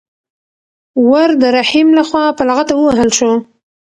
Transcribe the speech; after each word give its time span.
ور 1.09 1.29
د 1.41 1.43
رحیم 1.57 1.87
لخوا 1.99 2.25
په 2.37 2.43
لغته 2.49 2.73
ووهل 2.75 3.09
شو. 3.17 3.31